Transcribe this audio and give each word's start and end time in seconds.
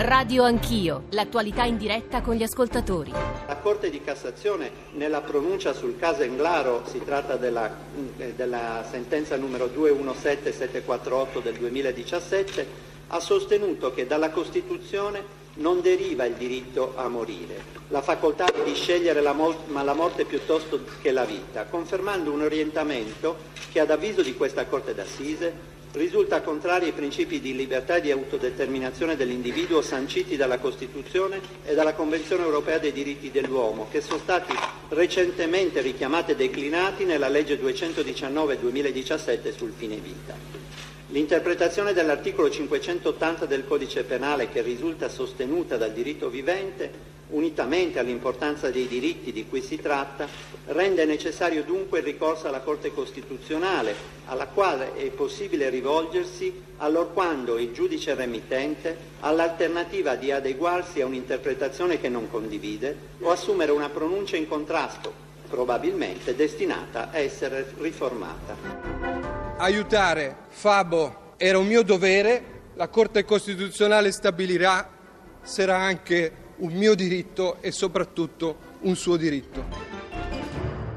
Radio 0.00 0.44
Anch'io, 0.44 1.06
l'attualità 1.10 1.64
in 1.64 1.76
diretta 1.76 2.20
con 2.20 2.36
gli 2.36 2.44
ascoltatori. 2.44 3.10
La 3.10 3.56
Corte 3.56 3.90
di 3.90 4.00
Cassazione 4.00 4.70
nella 4.92 5.22
pronuncia 5.22 5.72
sul 5.72 5.98
caso 5.98 6.22
Englaro, 6.22 6.84
si 6.86 7.02
tratta 7.04 7.34
della, 7.34 7.68
eh, 8.16 8.32
della 8.34 8.86
sentenza 8.88 9.34
numero 9.34 9.66
217748 9.66 11.40
del 11.40 11.54
2017, 11.56 12.66
ha 13.08 13.18
sostenuto 13.18 13.92
che 13.92 14.06
dalla 14.06 14.30
Costituzione 14.30 15.36
non 15.54 15.80
deriva 15.80 16.24
il 16.26 16.34
diritto 16.34 16.92
a 16.94 17.08
morire, 17.08 17.56
la 17.88 18.00
facoltà 18.00 18.44
di 18.64 18.74
scegliere 18.74 19.20
la, 19.20 19.32
mo- 19.32 19.64
la 19.66 19.94
morte 19.94 20.24
piuttosto 20.24 20.84
che 21.02 21.10
la 21.10 21.24
vita, 21.24 21.64
confermando 21.64 22.30
un 22.30 22.42
orientamento 22.42 23.36
che 23.72 23.80
ad 23.80 23.90
avviso 23.90 24.22
di 24.22 24.36
questa 24.36 24.64
Corte 24.66 24.94
d'Assise 24.94 25.76
risulta 25.92 26.42
contrario 26.42 26.88
ai 26.88 26.92
principi 26.92 27.40
di 27.40 27.56
libertà 27.56 27.96
e 27.96 28.00
di 28.02 28.10
autodeterminazione 28.10 29.16
dell'individuo 29.16 29.80
sanciti 29.80 30.36
dalla 30.36 30.58
Costituzione 30.58 31.40
e 31.64 31.74
dalla 31.74 31.94
Convenzione 31.94 32.44
europea 32.44 32.78
dei 32.78 32.92
diritti 32.92 33.30
dell'uomo, 33.30 33.88
che 33.90 34.00
sono 34.00 34.18
stati 34.18 34.52
recentemente 34.88 35.80
richiamati 35.80 36.32
e 36.32 36.36
declinati 36.36 37.04
nella 37.04 37.28
legge 37.28 37.58
219-2017 37.60 39.54
sul 39.56 39.72
fine 39.76 39.96
vita. 39.96 40.34
L'interpretazione 41.10 41.94
dell'articolo 41.94 42.50
580 42.50 43.46
del 43.46 43.66
Codice 43.66 44.02
penale 44.04 44.50
che 44.50 44.60
risulta 44.60 45.08
sostenuta 45.08 45.78
dal 45.78 45.92
diritto 45.92 46.28
vivente, 46.28 47.16
unitamente 47.30 47.98
all'importanza 47.98 48.70
dei 48.70 48.86
diritti 48.86 49.32
di 49.32 49.46
cui 49.46 49.60
si 49.60 49.80
tratta, 49.80 50.26
rende 50.66 51.04
necessario 51.04 51.62
dunque 51.62 51.98
il 51.98 52.04
ricorso 52.04 52.48
alla 52.48 52.60
Corte 52.60 52.92
Costituzionale, 52.92 53.94
alla 54.26 54.46
quale 54.46 54.94
è 54.94 55.06
possibile 55.10 55.68
rivolgersi 55.68 56.62
allorquando 56.78 57.58
il 57.58 57.72
giudice 57.72 58.14
remittente 58.14 58.96
ha 59.20 59.30
l'alternativa 59.30 60.14
di 60.14 60.30
adeguarsi 60.30 61.00
a 61.00 61.06
un'interpretazione 61.06 62.00
che 62.00 62.08
non 62.08 62.30
condivide 62.30 62.96
o 63.20 63.30
assumere 63.30 63.72
una 63.72 63.88
pronuncia 63.88 64.36
in 64.36 64.48
contrasto, 64.48 65.12
probabilmente 65.48 66.34
destinata 66.34 67.10
a 67.10 67.18
essere 67.18 67.72
riformata. 67.78 68.56
Aiutare 69.58 70.36
Fabo 70.48 71.34
era 71.36 71.58
un 71.58 71.66
mio 71.66 71.82
dovere, 71.82 72.56
la 72.74 72.88
Corte 72.88 73.24
Costituzionale 73.24 74.12
stabilirà 74.12 74.88
sarà 75.42 75.78
anche 75.78 76.46
un 76.58 76.72
mio 76.72 76.94
diritto 76.94 77.58
e 77.60 77.70
soprattutto 77.70 78.76
un 78.80 78.96
suo 78.96 79.16
diritto. 79.16 79.64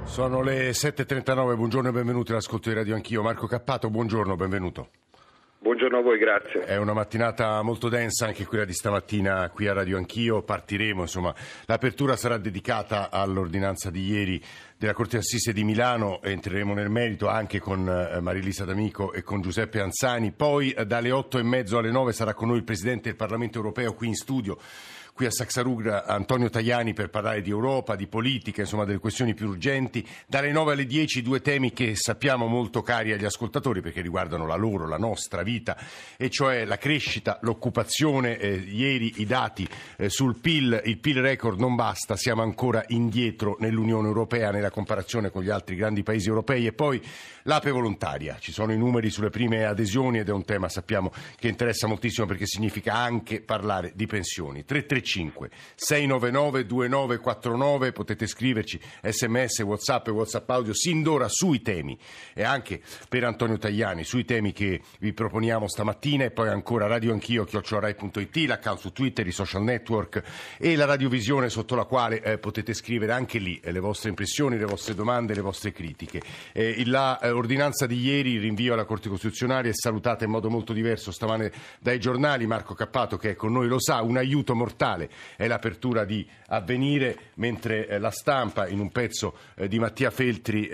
Sono 0.05 0.41
le 0.41 0.71
7.39, 0.71 1.55
buongiorno 1.55 1.89
e 1.89 1.91
benvenuti 1.91 2.31
all'ascolto 2.31 2.69
di 2.69 2.75
Radio 2.75 2.95
Anch'io. 2.95 3.21
Marco 3.21 3.47
Cappato, 3.47 3.89
buongiorno, 3.89 4.35
benvenuto. 4.35 4.89
Buongiorno 5.59 5.99
a 5.99 6.01
voi, 6.01 6.17
grazie. 6.17 6.61
È 6.61 6.75
una 6.75 6.93
mattinata 6.93 7.61
molto 7.61 7.87
densa, 7.87 8.25
anche 8.25 8.47
quella 8.47 8.65
di 8.65 8.73
stamattina 8.73 9.47
qui 9.51 9.67
a 9.67 9.73
Radio 9.73 9.95
Anch'io. 9.97 10.41
Partiremo, 10.41 11.01
insomma, 11.01 11.33
l'apertura 11.65 12.15
sarà 12.15 12.39
dedicata 12.39 13.11
all'ordinanza 13.11 13.91
di 13.91 14.03
ieri 14.03 14.43
della 14.81 14.93
Corte 14.93 15.17
d'Assise 15.17 15.53
di 15.53 15.63
Milano. 15.63 16.23
Entreremo 16.23 16.73
nel 16.73 16.89
merito 16.89 17.27
anche 17.27 17.59
con 17.59 17.87
eh, 17.87 18.19
Marilisa 18.19 18.65
D'Amico 18.65 19.13
e 19.13 19.21
con 19.21 19.39
Giuseppe 19.39 19.79
Anzani. 19.79 20.31
Poi 20.31 20.71
eh, 20.71 20.87
dalle 20.87 21.11
otto 21.11 21.37
e 21.37 21.43
mezzo 21.43 21.77
alle 21.77 21.91
nove 21.91 22.13
sarà 22.13 22.33
con 22.33 22.47
noi 22.47 22.57
il 22.57 22.63
Presidente 22.63 23.09
del 23.09 23.15
Parlamento 23.15 23.59
europeo 23.59 23.93
qui 23.93 24.07
in 24.07 24.15
studio 24.15 24.57
qui 25.13 25.25
a 25.25 25.31
Saxarugra 25.31 26.05
Antonio 26.05 26.49
Tajani 26.49 26.93
per 26.93 27.09
parlare 27.09 27.41
di 27.41 27.49
Europa, 27.51 27.95
di 27.95 28.07
politica, 28.07 28.61
insomma 28.61 28.85
delle 28.85 28.97
questioni 28.97 29.35
più 29.35 29.49
urgenti. 29.49 30.03
Dalle 30.25 30.51
9 30.51 30.73
alle 30.73 30.85
10 30.87 31.21
due 31.21 31.41
temi 31.41 31.73
che 31.73 31.95
sappiamo 31.95 32.47
molto 32.47 32.81
cari 32.81 33.11
agli 33.11 33.25
ascoltatori 33.25 33.81
perché 33.81 34.01
riguardano 34.01 34.47
la 34.47 34.55
loro, 34.55 34.87
la 34.87 34.97
nostra 34.97 35.43
vita, 35.43 35.77
e 36.17 36.29
cioè 36.31 36.65
la 36.65 36.77
crescita, 36.77 37.37
l'occupazione. 37.41 38.37
Eh, 38.37 38.55
ieri 38.55 39.13
i 39.17 39.25
dati 39.25 39.67
eh, 39.97 40.09
sul 40.09 40.37
PIL, 40.39 40.81
il 40.85 40.97
PIL 40.97 41.21
record 41.21 41.59
non 41.59 41.75
basta, 41.75 42.15
siamo 42.15 42.41
ancora 42.41 42.83
indietro 42.87 43.57
nell'Unione 43.59 44.07
Europea 44.07 44.49
nella 44.49 44.70
comparazione 44.71 45.29
con 45.29 45.43
gli 45.43 45.49
altri 45.49 45.75
grandi 45.75 46.01
paesi 46.01 46.29
europei 46.29 46.65
e 46.65 46.73
poi 46.73 46.99
l'ape 47.43 47.69
volontaria. 47.69 48.37
Ci 48.39 48.51
sono 48.51 48.71
i 48.71 48.77
numeri 48.77 49.11
sulle 49.11 49.29
prime 49.29 49.65
adesioni 49.65 50.17
ed 50.17 50.29
è 50.29 50.31
un 50.31 50.45
tema, 50.45 50.67
sappiamo, 50.69 51.11
che 51.37 51.47
interessa 51.47 51.85
moltissimo 51.85 52.25
perché 52.25 52.47
significa 52.47 52.95
anche 52.95 53.41
parlare 53.41 53.91
di 53.93 54.07
pensioni. 54.07 54.65
333 54.65 55.01
335 55.01 55.49
699 55.75 56.65
2949 56.65 57.91
potete 57.91 58.27
scriverci 58.27 58.79
sms, 59.01 59.59
whatsapp 59.59 60.07
e 60.07 60.11
whatsapp 60.11 60.49
audio 60.49 60.73
sin 60.73 61.01
d'ora 61.01 61.27
sui 61.27 61.61
temi 61.61 61.97
e 62.33 62.43
anche 62.43 62.81
per 63.09 63.23
Antonio 63.23 63.57
Tagliani 63.57 64.03
sui 64.03 64.25
temi 64.25 64.51
che 64.51 64.81
vi 64.99 65.13
proponiamo 65.13 65.67
stamattina 65.67 66.25
e 66.25 66.31
poi 66.31 66.49
ancora 66.49 66.87
radio 66.87 67.11
anch'io 67.11 67.43
chiocciolarai.it 67.43 68.35
l'account 68.47 68.79
su 68.79 68.91
Twitter, 68.91 69.25
i 69.27 69.31
social 69.31 69.63
network 69.63 70.21
e 70.57 70.75
la 70.75 70.85
radiovisione 70.85 71.49
sotto 71.49 71.75
la 71.75 71.85
quale 71.85 72.21
eh, 72.21 72.37
potete 72.37 72.73
scrivere 72.73 73.13
anche 73.13 73.39
lì 73.39 73.59
eh, 73.59 73.71
le 73.71 73.79
vostre 73.79 74.09
impressioni, 74.09 74.57
le 74.61 74.67
vostre 74.67 74.95
domande, 74.95 75.33
le 75.33 75.41
vostre 75.41 75.71
critiche. 75.71 76.21
Eh, 76.53 76.83
la 76.85 77.19
eh, 77.19 77.87
di 77.87 77.99
ieri, 77.99 78.33
il 78.33 78.41
rinvio 78.41 78.73
alla 78.73 78.85
Corte 78.85 79.09
Costituzionale 79.09 79.69
è 79.69 79.73
salutata 79.73 80.23
in 80.23 80.31
modo 80.31 80.49
molto 80.49 80.73
diverso 80.73 81.11
stamane 81.11 81.51
dai 81.79 81.99
giornali, 81.99 82.45
Marco 82.45 82.73
Cappato 82.73 83.17
che 83.17 83.31
è 83.31 83.35
con 83.35 83.51
noi 83.51 83.67
lo 83.67 83.79
sa, 83.79 84.01
un 84.01 84.17
aiuto 84.17 84.55
mortale. 84.55 85.09
È 85.35 85.47
l'apertura 85.47 86.05
di 86.05 86.25
avvenire, 86.47 87.31
mentre 87.35 87.87
eh, 87.87 87.97
la 87.97 88.11
stampa 88.11 88.67
in 88.67 88.79
un 88.79 88.91
pezzo 88.91 89.35
eh, 89.55 89.67
di 89.67 89.79
Mattia 89.79 90.09
Feltri 90.09 90.69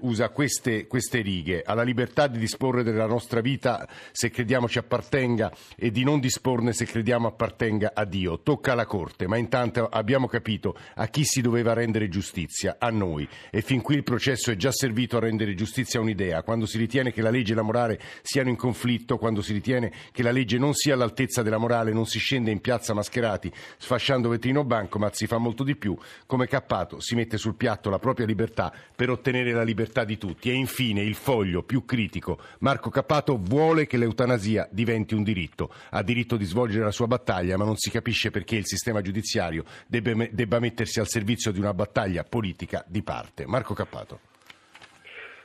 usa 0.00 0.30
queste, 0.30 0.86
queste 0.86 1.20
righe. 1.20 1.62
Alla 1.64 1.82
libertà 1.82 2.26
di 2.26 2.38
disporre 2.38 2.82
della 2.82 3.06
nostra 3.06 3.40
vita 3.40 3.86
se 4.12 4.30
crediamo 4.30 4.68
ci 4.68 4.78
appartenga 4.78 5.52
e 5.76 5.90
di 5.90 6.04
non 6.04 6.20
disporne 6.20 6.72
se 6.72 6.86
crediamo 6.86 7.28
appartenga 7.28 7.92
a 7.94 8.04
Dio. 8.04 8.40
Tocca 8.40 8.72
alla 8.72 8.86
Corte, 8.86 9.26
ma 9.26 9.36
intanto 9.36 9.86
abbiamo 9.86 10.26
capito 10.26 10.76
a 10.94 11.06
chi 11.08 11.24
si 11.24 11.40
doveva 11.40 11.72
rendere 11.72 12.08
giustizia, 12.08 12.76
a 12.78 12.90
noi. 12.90 13.09
E 13.18 13.62
fin 13.62 13.80
qui 13.80 13.96
il 13.96 14.02
processo 14.02 14.50
è 14.50 14.56
già 14.56 14.70
servito 14.70 15.16
a 15.16 15.20
rendere 15.20 15.54
giustizia 15.54 15.98
a 15.98 16.02
un'idea. 16.02 16.42
Quando 16.42 16.66
si 16.66 16.78
ritiene 16.78 17.12
che 17.12 17.22
la 17.22 17.30
legge 17.30 17.52
e 17.52 17.56
la 17.56 17.62
morale 17.62 17.98
siano 18.22 18.48
in 18.48 18.56
conflitto, 18.56 19.18
quando 19.18 19.42
si 19.42 19.52
ritiene 19.52 19.92
che 20.12 20.22
la 20.22 20.30
legge 20.30 20.58
non 20.58 20.74
sia 20.74 20.94
all'altezza 20.94 21.42
della 21.42 21.58
morale, 21.58 21.92
non 21.92 22.06
si 22.06 22.18
scende 22.18 22.50
in 22.50 22.60
piazza 22.60 22.94
mascherati 22.94 23.50
sfasciando 23.78 24.28
vetrino 24.28 24.64
banco, 24.64 24.98
ma 24.98 25.10
si 25.12 25.26
fa 25.26 25.38
molto 25.38 25.64
di 25.64 25.76
più. 25.76 25.96
Come 26.26 26.46
Cappato 26.46 27.00
si 27.00 27.14
mette 27.14 27.38
sul 27.38 27.54
piatto 27.54 27.90
la 27.90 27.98
propria 27.98 28.26
libertà 28.26 28.72
per 28.94 29.10
ottenere 29.10 29.52
la 29.52 29.62
libertà 29.62 30.04
di 30.04 30.18
tutti. 30.18 30.50
E 30.50 30.54
infine 30.54 31.02
il 31.02 31.14
foglio 31.14 31.62
più 31.62 31.84
critico. 31.84 32.38
Marco 32.60 32.90
Cappato 32.90 33.38
vuole 33.38 33.86
che 33.86 33.96
l'eutanasia 33.96 34.68
diventi 34.70 35.14
un 35.14 35.22
diritto. 35.22 35.72
Ha 35.90 36.02
diritto 36.02 36.36
di 36.36 36.44
svolgere 36.44 36.84
la 36.84 36.90
sua 36.90 37.06
battaglia, 37.06 37.56
ma 37.56 37.64
non 37.64 37.76
si 37.76 37.90
capisce 37.90 38.30
perché 38.30 38.56
il 38.56 38.66
sistema 38.66 39.00
giudiziario 39.00 39.64
debba 39.86 40.58
mettersi 40.58 41.00
al 41.00 41.08
servizio 41.08 41.52
di 41.52 41.58
una 41.58 41.74
battaglia 41.74 42.24
politica 42.24 42.84
di 42.90 43.02
parte. 43.02 43.46
Marco 43.46 43.72
Cappato. 43.72 44.18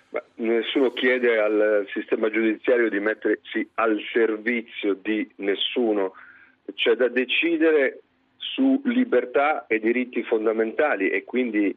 Ma 0.10 0.24
nessuno 0.36 0.90
chiede 0.92 1.40
al 1.40 1.88
sistema 1.94 2.30
giudiziario 2.30 2.90
di 2.90 3.00
mettersi 3.00 3.68
al 3.76 4.00
servizio 4.12 4.96
di 4.96 5.30
nessuno 5.38 6.14
c'è 6.74 6.96
da 6.96 7.08
decidere 7.08 8.00
su 8.38 8.82
libertà 8.86 9.68
e 9.68 9.80
diritti 9.80 10.24
fondamentali 10.24 11.10
e 11.10 11.24
quindi 11.24 11.76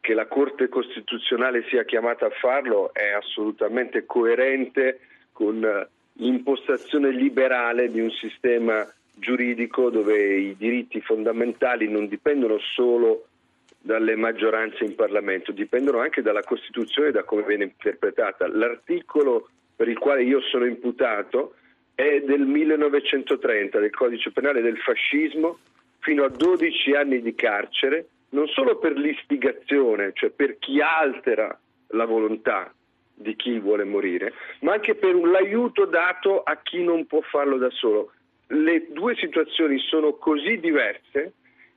che 0.00 0.14
la 0.14 0.26
Corte 0.26 0.68
Costituzionale 0.68 1.64
sia 1.68 1.84
chiamata 1.84 2.26
a 2.26 2.30
farlo 2.30 2.94
è 2.94 3.10
assolutamente 3.10 4.06
coerente 4.06 5.00
con 5.32 5.86
l'impostazione 6.14 7.10
liberale 7.10 7.90
di 7.90 8.00
un 8.00 8.10
sistema 8.10 8.90
giuridico 9.14 9.90
dove 9.90 10.38
i 10.38 10.56
diritti 10.56 11.02
fondamentali 11.02 11.88
non 11.88 12.08
dipendono 12.08 12.58
solo 12.58 13.26
dalle 13.82 14.14
maggioranze 14.14 14.84
in 14.84 14.94
Parlamento, 14.94 15.52
dipendono 15.52 16.00
anche 16.00 16.22
dalla 16.22 16.42
Costituzione 16.42 17.08
e 17.08 17.12
da 17.12 17.24
come 17.24 17.42
viene 17.42 17.64
interpretata. 17.64 18.46
L'articolo 18.46 19.48
per 19.74 19.88
il 19.88 19.98
quale 19.98 20.22
io 20.22 20.40
sono 20.42 20.66
imputato 20.66 21.54
è 21.94 22.20
del 22.20 22.42
1930, 22.42 23.78
del 23.78 23.90
codice 23.90 24.30
penale 24.30 24.60
del 24.60 24.78
fascismo, 24.78 25.58
fino 26.00 26.24
a 26.24 26.28
12 26.28 26.92
anni 26.92 27.22
di 27.22 27.34
carcere, 27.34 28.06
non 28.30 28.46
solo 28.48 28.78
per 28.78 28.96
l'istigazione, 28.96 30.12
cioè 30.14 30.30
per 30.30 30.58
chi 30.58 30.80
altera 30.80 31.58
la 31.88 32.04
volontà 32.04 32.72
di 33.14 33.36
chi 33.36 33.58
vuole 33.58 33.84
morire, 33.84 34.32
ma 34.60 34.74
anche 34.74 34.94
per 34.94 35.14
l'aiuto 35.14 35.84
dato 35.84 36.42
a 36.42 36.58
chi 36.62 36.82
non 36.82 37.06
può 37.06 37.20
farlo 37.20 37.56
da 37.58 37.70
solo. 37.70 38.12
Le 38.46 38.88
due 38.90 39.14
situazioni 39.16 39.78
sono 39.78 40.14
così 40.14 40.58
diverse 40.58 41.32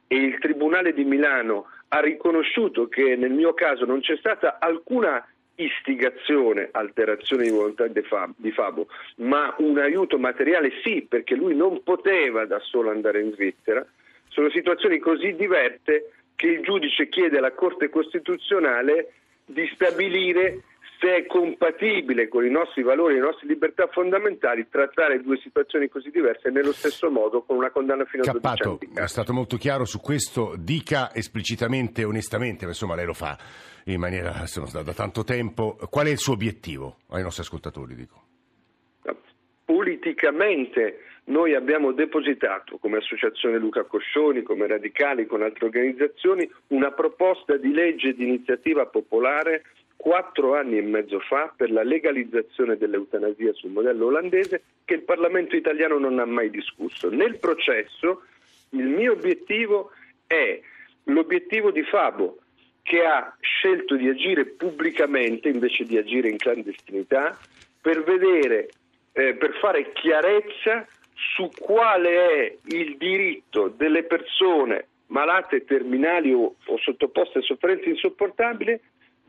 e 0.08 0.16
il 0.16 0.38
Tribunale 0.40 0.94
di 0.94 1.04
Milano 1.04 1.68
ha 1.94 2.00
riconosciuto 2.00 2.88
che 2.88 3.16
nel 3.16 3.32
mio 3.32 3.54
caso 3.54 3.86
non 3.86 4.00
c'è 4.00 4.18
stata 4.18 4.58
alcuna 4.60 5.24
istigazione, 5.56 6.70
alterazione 6.72 7.44
di 7.44 7.52
volontà 7.52 7.86
di 7.86 8.52
Fabo, 8.52 8.88
ma 9.18 9.54
un 9.60 9.78
aiuto 9.78 10.18
materiale 10.18 10.72
sì, 10.84 11.06
perché 11.08 11.36
lui 11.36 11.56
non 11.56 11.84
poteva 11.84 12.46
da 12.46 12.60
solo 12.60 12.90
andare 12.90 13.22
in 13.22 13.32
Svizzera, 13.34 13.86
sono 14.30 14.50
situazioni 14.50 14.98
così 14.98 15.36
diverse 15.36 16.14
che 16.36 16.48
il 16.48 16.62
giudice 16.62 17.10
chiede 17.10 17.38
alla 17.38 17.52
Corte 17.52 17.90
Costituzionale 17.90 19.12
di 19.46 19.70
stabilire 19.76 20.64
se 21.04 21.16
è 21.18 21.26
compatibile 21.26 22.30
con 22.30 22.46
i 22.46 22.50
nostri 22.50 22.82
valori 22.82 23.16
e 23.16 23.18
le 23.18 23.26
nostre 23.26 23.48
libertà 23.48 23.88
fondamentali 23.88 24.68
trattare 24.70 25.22
due 25.22 25.38
situazioni 25.38 25.90
così 25.90 26.10
diverse 26.10 26.50
nello 26.50 26.72
stesso 26.72 27.12
modo 27.12 27.44
con 27.44 27.58
una 27.58 27.72
condanna 27.72 28.06
fino 28.06 28.24
a 28.24 28.32
12 28.32 28.42
Cappato, 28.42 28.80
anni. 28.82 29.04
è 29.04 29.08
stato 29.10 29.34
molto 29.34 29.58
chiaro 29.58 29.84
su 29.84 30.00
questo, 30.00 30.56
dica 30.58 31.14
esplicitamente, 31.14 32.06
onestamente, 32.06 32.64
insomma 32.64 32.96
lei 32.96 33.06
lo 33.06 33.14
fa 33.14 33.38
in 33.86 34.00
maniera 34.00 34.34
insomma, 34.40 34.70
da, 34.72 34.82
da 34.82 34.94
tanto 34.94 35.26
tempo, 35.26 35.78
qual 35.90 36.06
è 36.06 36.10
il 36.10 36.20
suo 36.20 36.34
obiettivo 36.34 37.00
ai 37.10 37.22
nostri 37.22 37.44
ascoltatori? 37.44 37.96
Dico. 37.96 38.22
Politicamente 39.66 41.00
noi 41.26 41.54
abbiamo 41.54 41.92
depositato 41.92 42.78
come 42.78 42.98
Associazione 42.98 43.58
Luca 43.58 43.84
Coscioni, 43.84 44.42
come 44.44 44.68
Radicali, 44.68 45.26
con 45.26 45.42
altre 45.42 45.66
organizzazioni, 45.66 46.50
una 46.68 46.92
proposta 46.92 47.58
di 47.58 47.74
legge 47.74 48.14
di 48.14 48.24
iniziativa 48.24 48.86
popolare 48.86 49.64
quattro 50.04 50.54
anni 50.54 50.78
e 50.78 50.82
mezzo 50.82 51.22
fa 51.22 51.54
per 51.56 51.72
la 51.72 51.82
legalizzazione 51.82 52.76
dell'eutanasia 52.76 53.54
sul 53.54 53.72
modello 53.72 54.08
olandese 54.08 54.64
che 54.84 54.96
il 54.96 55.04
Parlamento 55.04 55.56
italiano 55.56 55.98
non 55.98 56.20
ha 56.20 56.26
mai 56.26 56.50
discusso. 56.50 57.10
Nel 57.10 57.38
processo 57.40 58.24
il 58.72 58.84
mio 58.84 59.14
obiettivo 59.14 59.92
è 60.28 60.60
l'obiettivo 61.06 61.72
di 61.72 61.84
Fabo 61.84 62.40
che 62.82 63.06
ha 63.06 63.34
scelto 63.40 63.96
di 63.96 64.10
agire 64.10 64.46
pubblicamente 64.46 65.48
invece 65.48 65.86
di 65.86 65.96
agire 65.96 66.28
in 66.28 66.36
clandestinità 66.36 67.40
per 67.80 68.04
vedere, 68.04 68.72
eh, 69.14 69.36
per 69.36 69.54
fare 69.62 69.94
chiarezza 69.94 70.86
su 71.34 71.50
quale 71.58 72.10
è 72.10 72.58
il 72.76 72.98
diritto 72.98 73.70
delle 73.70 74.04
persone 74.04 74.88
malate 75.08 75.64
terminali 75.64 76.34
o, 76.34 76.56
o 76.66 76.78
sottoposte 76.78 77.40
a 77.40 77.42
sofferenze 77.42 77.88
insopportabili 77.88 78.78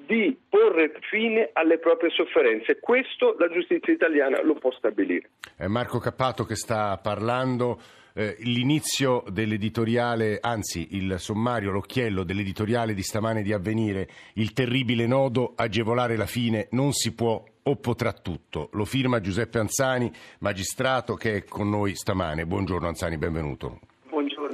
di 0.07 0.37
porre 0.49 0.93
fine 1.11 1.51
alle 1.53 1.79
proprie 1.79 2.11
sofferenze. 2.11 2.79
Questo 2.81 3.37
la 3.39 3.49
giustizia 3.49 3.93
italiana 3.93 4.43
lo 4.43 4.55
può 4.55 4.71
stabilire. 4.73 5.31
È 5.57 5.67
Marco 5.67 5.99
Cappato 5.99 6.45
che 6.45 6.57
sta 6.57 6.97
parlando. 6.99 7.81
Eh, 8.17 8.37
l'inizio 8.41 9.25
dell'editoriale, 9.29 10.39
anzi 10.41 10.89
il 10.93 11.17
sommario, 11.19 11.73
l'occhiello 11.73 12.23
dell'editoriale 12.23 12.95
di 12.95 13.03
stamane 13.03 13.43
di 13.43 13.53
Avvenire, 13.53 14.09
il 14.35 14.53
terribile 14.53 15.07
nodo, 15.07 15.55
agevolare 15.57 16.17
la 16.17 16.27
fine, 16.27 16.69
non 16.71 16.93
si 16.93 17.13
può 17.13 17.43
o 17.67 17.77
potrà 17.77 18.13
tutto. 18.13 18.69
Lo 18.75 18.85
firma 18.85 19.21
Giuseppe 19.21 19.59
Anzani, 19.59 20.13
magistrato 20.41 21.15
che 21.15 21.35
è 21.39 21.45
con 21.45 21.69
noi 21.69 21.97
stamane. 21.97 22.47
Buongiorno 22.47 22.87
Anzani, 22.87 23.19
benvenuto. 23.19 23.81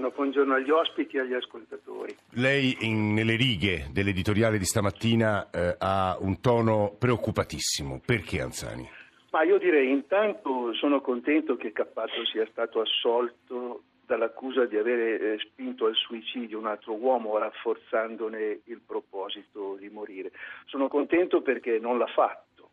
Buongiorno, 0.01 0.11
buongiorno 0.11 0.55
agli 0.55 0.71
ospiti 0.71 1.17
e 1.19 1.21
agli 1.21 1.35
ascoltatori. 1.35 2.17
Lei 2.31 2.75
in, 2.81 3.13
nelle 3.13 3.37
righe 3.37 3.89
dell'editoriale 3.93 4.57
di 4.57 4.65
stamattina 4.65 5.51
eh, 5.51 5.77
ha 5.79 6.17
un 6.19 6.41
tono 6.41 6.97
preoccupatissimo. 6.99 8.01
Perché 8.05 8.41
Anzani? 8.41 8.89
Ma 9.31 9.43
io 9.43 9.59
direi 9.59 9.91
intanto 9.91 10.73
sono 10.73 11.03
contento 11.03 11.57
che 11.57 11.73
Cappato 11.73 12.25
sia 12.33 12.47
stato 12.51 12.81
assolto 12.81 13.83
dall'accusa 14.07 14.65
di 14.65 14.79
avere 14.79 15.35
eh, 15.35 15.39
spinto 15.39 15.85
al 15.85 15.95
suicidio 15.95 16.59
un 16.59 16.67
altro 16.67 16.95
uomo 16.95 17.37
rafforzandone 17.37 18.61
il 18.65 18.81
proposito 18.85 19.77
di 19.79 19.91
morire. 19.91 20.33
Sono 20.65 20.89
contento 20.89 21.43
perché 21.43 21.79
non 21.79 21.99
l'ha 21.99 22.07
fatto, 22.07 22.71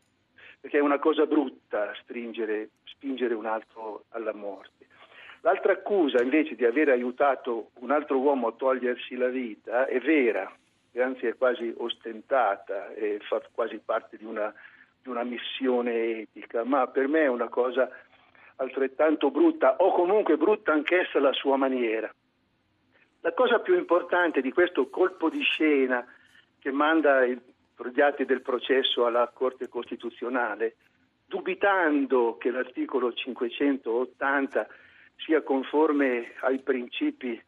perché 0.61 0.77
è 0.77 0.81
una 0.81 0.99
cosa 0.99 1.25
brutta 1.25 1.93
stringere, 2.01 2.69
spingere 2.85 3.33
un 3.33 3.45
altro 3.45 4.05
alla 4.11 4.33
morte. 4.33 4.76
L'altra 5.41 5.73
accusa 5.73 6.21
invece 6.21 6.55
di 6.55 6.65
aver 6.65 6.89
aiutato 6.89 7.71
un 7.79 7.91
altro 7.91 8.19
uomo 8.19 8.47
a 8.47 8.53
togliersi 8.53 9.15
la 9.15 9.29
vita 9.29 9.85
è 9.85 9.99
vera, 9.99 10.51
e 10.91 11.01
anzi 11.01 11.27
è 11.27 11.35
quasi 11.35 11.73
ostentata 11.77 12.93
e 12.93 13.19
fa 13.21 13.41
quasi 13.51 13.79
parte 13.83 14.17
di 14.17 14.25
una, 14.25 14.53
di 15.01 15.09
una 15.09 15.23
missione 15.23 16.21
etica, 16.21 16.63
ma 16.63 16.87
per 16.87 17.07
me 17.07 17.21
è 17.21 17.27
una 17.27 17.49
cosa 17.49 17.89
altrettanto 18.55 19.29
brutta 19.29 19.75
o 19.77 19.91
comunque 19.93 20.37
brutta 20.37 20.73
anch'essa 20.73 21.19
alla 21.19 21.33
sua 21.33 21.55
maniera. 21.55 22.11
La 23.21 23.33
cosa 23.33 23.59
più 23.59 23.75
importante 23.75 24.41
di 24.41 24.51
questo 24.51 24.89
colpo 24.89 25.29
di 25.29 25.41
scena 25.41 26.05
che 26.59 26.71
manda 26.71 27.23
i, 27.25 27.39
atti 28.01 28.25
del 28.25 28.41
processo 28.41 29.05
alla 29.05 29.29
Corte 29.31 29.67
Costituzionale, 29.67 30.77
dubitando 31.25 32.37
che 32.37 32.49
l'articolo 32.49 33.13
580 33.13 34.67
sia 35.17 35.41
conforme 35.41 36.33
ai 36.41 36.59
principi, 36.59 37.41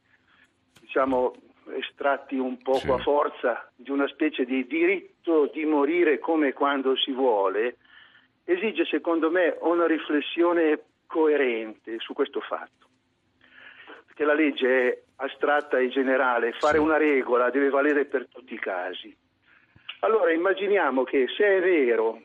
diciamo, 0.82 1.34
estratti 1.72 2.38
un 2.38 2.58
poco 2.62 2.80
sì. 2.80 2.92
a 2.92 2.98
forza 2.98 3.72
di 3.76 3.92
una 3.92 4.08
specie 4.08 4.46
di 4.46 4.66
diritto 4.66 5.50
di 5.54 5.66
morire 5.66 6.20
come 6.20 6.54
quando 6.54 6.96
si 6.96 7.12
vuole, 7.12 7.78
esige 8.44 8.86
secondo 8.86 9.30
me 9.30 9.56
una 9.62 9.86
riflessione 9.86 10.82
coerente 11.06 12.00
su 12.00 12.14
questo 12.14 12.42
fatto. 12.42 12.88
Perché 14.08 14.24
la 14.26 14.34
legge 14.34 14.68
è 14.68 15.02
astratta 15.18 15.78
e 15.78 15.90
generale, 15.90 16.54
fare 16.54 16.78
sì. 16.78 16.84
una 16.84 16.98
regola 16.98 17.50
deve 17.50 17.70
valere 17.70 18.06
per 18.06 18.28
tutti 18.28 18.54
i 18.54 18.60
casi. 18.60 19.16
Allora 20.02 20.32
immaginiamo 20.32 21.04
che 21.04 21.28
se 21.36 21.58
è 21.58 21.62
vero 21.62 22.22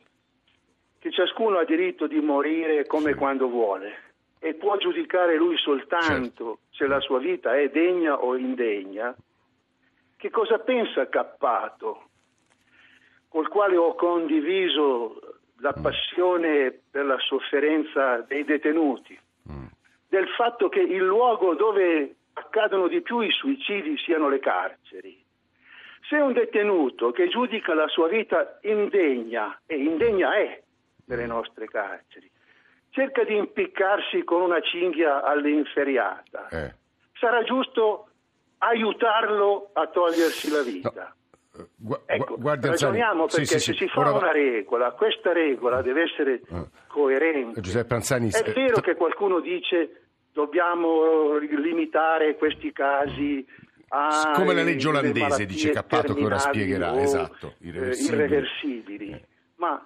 che 0.99 1.11
ciascuno 1.11 1.57
ha 1.57 1.65
diritto 1.65 2.07
di 2.07 2.19
morire 2.19 2.85
come 2.87 3.11
sì. 3.11 3.17
quando 3.17 3.47
vuole, 3.47 4.04
e 4.45 4.53
può 4.53 4.77
giudicare 4.77 5.37
lui 5.37 5.57
soltanto 5.57 6.19
certo. 6.19 6.59
se 6.69 6.85
la 6.85 6.99
sua 6.99 7.17
vita 7.17 7.57
è 7.57 7.67
degna 7.69 8.21
o 8.21 8.37
indegna, 8.37 9.15
che 10.15 10.29
cosa 10.29 10.59
pensa 10.59 11.09
Cappato, 11.09 12.09
col 13.27 13.47
quale 13.47 13.75
ho 13.75 13.95
condiviso 13.95 15.39
la 15.61 15.73
mm. 15.75 15.81
passione 15.81 16.79
per 16.91 17.05
la 17.05 17.17
sofferenza 17.17 18.17
dei 18.27 18.43
detenuti, 18.43 19.19
mm. 19.51 19.65
del 20.09 20.27
fatto 20.37 20.69
che 20.69 20.81
il 20.81 21.03
luogo 21.03 21.55
dove 21.55 22.15
accadono 22.33 22.87
di 22.87 23.01
più 23.01 23.21
i 23.21 23.31
suicidi 23.31 23.97
siano 23.97 24.29
le 24.29 24.37
carceri. 24.37 25.23
Se 26.07 26.17
un 26.17 26.33
detenuto 26.33 27.09
che 27.09 27.29
giudica 27.29 27.73
la 27.73 27.87
sua 27.87 28.07
vita 28.07 28.59
indegna, 28.61 29.59
e 29.65 29.75
indegna 29.75 30.35
è 30.35 30.61
nelle 31.05 31.25
nostre 31.25 31.65
carceri, 31.65 32.29
cerca 32.95 33.25
di 33.25 33.35
impiccarsi 33.35 34.23
con 34.23 34.41
una 34.41 34.61
cinghia 34.61 35.21
all'inferiata. 35.21 36.47
Eh. 36.47 36.73
Sarà 37.19 37.43
giusto 37.43 38.07
aiutarlo 38.59 39.69
a 39.73 39.87
togliersi 39.87 40.49
la 40.49 40.61
vita. 40.61 41.13
No. 41.51 41.61
Eh, 41.61 41.67
gu- 41.75 42.01
ecco, 42.05 42.37
guardi, 42.37 42.67
ragioniamo 42.67 43.25
perché 43.25 43.45
sì, 43.45 43.59
se 43.59 43.73
sì. 43.73 43.79
si 43.79 43.87
fa 43.89 43.99
Ora... 43.99 44.11
una 44.13 44.31
regola, 44.31 44.91
questa 44.91 45.33
regola 45.33 45.81
deve 45.81 46.03
essere 46.03 46.41
uh. 46.47 46.67
coerente. 46.87 47.59
Giuseppe 47.59 47.93
Anzani, 47.93 48.29
È 48.29 48.51
vero 48.51 48.79
che 48.81 48.95
qualcuno 48.95 49.41
dice 49.41 50.01
dobbiamo 50.31 51.37
limitare 51.37 52.35
questi 52.35 52.71
casi 52.73 53.45
a 53.89 54.31
come 54.33 54.53
la 54.53 54.63
legge 54.63 54.87
olandese 54.87 55.45
dice 55.45 55.69
Cappato 55.69 56.13
che 56.13 56.25
ora 56.25 56.37
spiegherà, 56.39 56.99
esatto, 57.01 57.53
irreversibili, 57.59 58.15
irreversibili. 58.15 59.09
Eh. 59.11 59.21
ma 59.57 59.85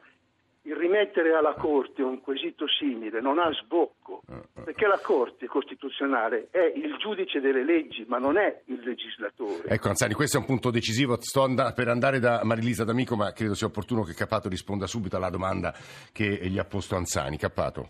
il 0.70 0.76
rimettere 0.76 1.34
alla 1.34 1.56
Corte 1.56 2.04
un 2.04 2.22
quesito 2.22 2.68
simile 2.68 3.20
non 3.22 3.40
ha 3.40 3.52
sbocco, 3.54 4.22
eh, 4.30 4.34
eh. 4.36 4.64
perché 4.66 4.86
la 4.86 5.00
Corte 5.02 5.48
Costituzionale 5.48 6.50
è 6.52 6.72
il 6.76 6.96
giudice 6.98 7.40
delle 7.40 7.64
leggi, 7.64 8.06
ma 8.08 8.20
non 8.20 8.38
è 8.38 8.62
il 8.66 8.80
legislatore. 8.84 9.68
Ecco, 9.68 9.88
Anzani, 9.88 10.14
questo 10.14 10.38
è 10.38 10.40
un 10.40 10.46
punto 10.46 10.70
decisivo. 10.70 11.18
Sto 11.20 11.44
and- 11.44 11.74
per 11.74 11.88
andare 11.88 12.20
da 12.20 12.42
Marilisa 12.44 12.84
D'Amico, 12.84 13.16
ma 13.16 13.32
credo 13.32 13.56
sia 13.56 13.66
opportuno 13.66 14.04
che 14.04 14.14
Cappato 14.14 14.48
risponda 14.48 14.86
subito 14.86 15.18
alla 15.18 15.32
domanda 15.32 15.74
che 16.14 16.40
gli 16.44 16.60
ha 16.60 16.66
posto 16.66 16.96
Anzani. 16.96 17.38
Cappato. 17.38 17.90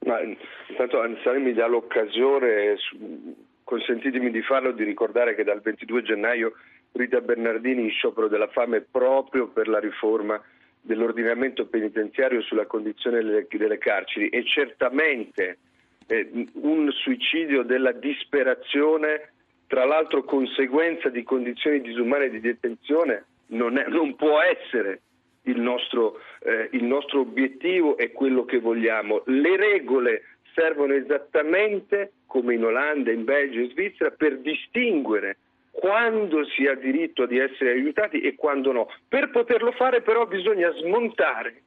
Ma, 0.00 0.20
intanto 0.20 1.00
Anzani 1.00 1.40
mi 1.40 1.52
dà 1.52 1.68
l'occasione, 1.68 2.76
consentitemi 3.62 4.32
di 4.32 4.42
farlo, 4.42 4.72
di 4.72 4.82
ricordare 4.82 5.36
che 5.36 5.44
dal 5.44 5.60
22 5.60 6.02
gennaio 6.02 6.54
Rita 6.92 7.20
Bernardini 7.20 7.82
in 7.82 7.90
sciopero 7.90 8.26
della 8.26 8.48
fame 8.48 8.80
proprio 8.80 9.48
per 9.48 9.68
la 9.68 9.78
riforma 9.78 10.42
dell'ordinamento 10.88 11.66
penitenziario 11.66 12.40
sulla 12.40 12.64
condizione 12.64 13.18
delle, 13.22 13.46
delle 13.48 13.76
carceri 13.76 14.30
e 14.30 14.42
certamente 14.44 15.58
eh, 16.06 16.46
un 16.54 16.90
suicidio 16.90 17.62
della 17.62 17.92
disperazione, 17.92 19.32
tra 19.66 19.84
l'altro 19.84 20.24
conseguenza 20.24 21.10
di 21.10 21.22
condizioni 21.22 21.82
disumane 21.82 22.30
di 22.30 22.40
detenzione, 22.40 23.26
non, 23.48 23.76
è, 23.76 23.86
non 23.88 24.16
può 24.16 24.40
essere 24.40 25.02
il 25.42 25.60
nostro, 25.60 26.20
eh, 26.40 26.70
il 26.72 26.84
nostro 26.84 27.20
obiettivo 27.20 27.98
e 27.98 28.12
quello 28.12 28.46
che 28.46 28.58
vogliamo. 28.58 29.22
Le 29.26 29.56
regole 29.56 30.22
servono 30.54 30.94
esattamente 30.94 32.12
come 32.24 32.54
in 32.54 32.64
Olanda, 32.64 33.12
in 33.12 33.24
Belgio 33.24 33.60
e 33.60 33.68
Svizzera 33.68 34.10
per 34.10 34.38
distinguere 34.38 35.36
quando 35.80 36.44
si 36.44 36.66
ha 36.66 36.74
diritto 36.74 37.24
di 37.24 37.38
essere 37.38 37.70
aiutati 37.70 38.20
e 38.20 38.34
quando 38.34 38.72
no. 38.72 38.88
Per 39.06 39.30
poterlo 39.30 39.70
fare 39.70 40.02
però 40.02 40.26
bisogna 40.26 40.72
smontare 40.72 41.62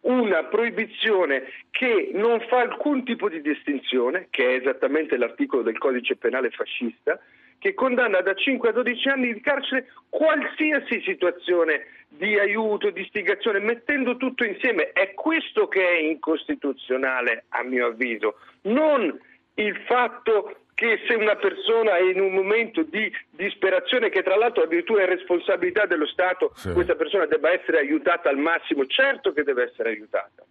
una 0.00 0.42
proibizione 0.44 1.44
che 1.70 2.10
non 2.14 2.40
fa 2.48 2.62
alcun 2.62 3.04
tipo 3.04 3.28
di 3.28 3.40
distinzione, 3.40 4.26
che 4.30 4.48
è 4.48 4.58
esattamente 4.58 5.16
l'articolo 5.16 5.62
del 5.62 5.78
codice 5.78 6.16
penale 6.16 6.50
fascista, 6.50 7.20
che 7.60 7.72
condanna 7.74 8.20
da 8.20 8.34
5 8.34 8.68
a 8.68 8.72
12 8.72 9.08
anni 9.08 9.32
di 9.32 9.40
carcere 9.40 9.92
qualsiasi 10.08 11.00
situazione 11.02 11.86
di 12.08 12.36
aiuto, 12.36 12.90
di 12.90 13.02
istigazione, 13.02 13.60
mettendo 13.60 14.16
tutto 14.16 14.42
insieme. 14.42 14.90
È 14.90 15.14
questo 15.14 15.68
che 15.68 15.88
è 15.88 15.98
incostituzionale, 15.98 17.44
a 17.50 17.62
mio 17.62 17.86
avviso, 17.86 18.38
non 18.62 19.16
il 19.54 19.76
fatto 19.86 20.65
che 20.76 21.00
se 21.08 21.14
una 21.14 21.36
persona 21.36 21.96
è 21.96 22.02
in 22.02 22.20
un 22.20 22.34
momento 22.34 22.82
di 22.82 23.10
disperazione, 23.30 24.10
che 24.10 24.22
tra 24.22 24.36
l'altro 24.36 24.64
addirittura 24.64 25.04
è 25.04 25.06
responsabilità 25.06 25.86
dello 25.86 26.06
Stato, 26.06 26.52
sì. 26.54 26.70
questa 26.72 26.94
persona 26.94 27.24
debba 27.24 27.50
essere 27.50 27.78
aiutata 27.78 28.28
al 28.28 28.36
massimo, 28.36 28.84
certo 28.84 29.32
che 29.32 29.42
deve 29.42 29.70
essere 29.70 29.88
aiutata. 29.88 30.45